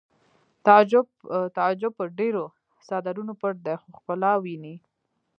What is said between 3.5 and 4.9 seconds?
دی خو ښکلا ویني